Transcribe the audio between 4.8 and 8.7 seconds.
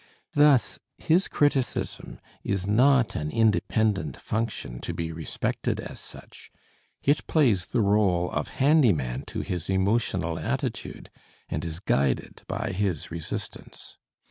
be respected as such; it plays the role of